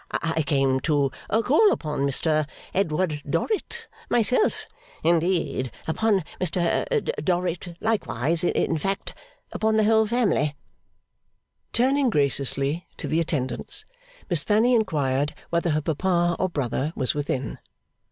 [0.23, 4.65] I came to call upon Mr Edward Dorrit myself.
[5.03, 6.85] Indeed, upon Mr
[7.23, 8.43] Dorrit likewise.
[8.43, 9.13] In fact,
[9.51, 10.55] upon the family.'
[11.71, 13.85] Turning graciously to the attendants,
[14.27, 17.59] Miss Fanny inquired whether her papa or brother was within?